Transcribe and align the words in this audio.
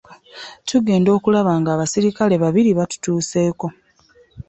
Tugenda 0.69 1.09
okulaba 1.17 1.51
nga 1.59 1.69
abaserikale 1.75 2.35
babiri 2.43 2.71
batutuuseeko. 2.79 3.67